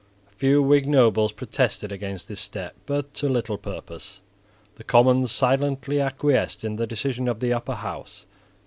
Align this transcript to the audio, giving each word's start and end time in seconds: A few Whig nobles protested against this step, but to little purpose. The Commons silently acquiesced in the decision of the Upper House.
A 0.31 0.33
few 0.35 0.63
Whig 0.63 0.87
nobles 0.87 1.31
protested 1.31 1.91
against 1.91 2.27
this 2.27 2.39
step, 2.41 2.73
but 2.87 3.13
to 3.13 3.29
little 3.29 3.59
purpose. 3.59 4.19
The 4.77 4.83
Commons 4.83 5.31
silently 5.31 6.01
acquiesced 6.01 6.63
in 6.63 6.77
the 6.77 6.87
decision 6.87 7.27
of 7.27 7.39
the 7.39 7.53
Upper 7.53 7.75
House. 7.75 8.25